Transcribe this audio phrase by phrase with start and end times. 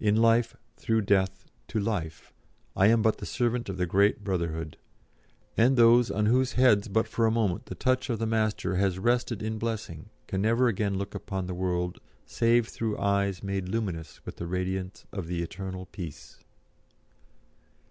[0.00, 2.32] In life, through death, to life,
[2.74, 4.78] I am but the servant of the great Brotherhood,
[5.58, 8.98] and those on whose heads but for a moment the touch of the Master has
[8.98, 14.24] rested in blessing can never again look upon the world save through eyes made luminous
[14.24, 16.38] with the radiance of the Eternal Peace.